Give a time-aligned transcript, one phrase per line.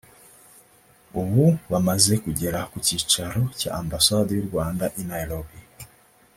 [1.21, 5.65] ubu bamaze kugera ku cyicaro cya Ambasade y’u Rwanda i Nairobie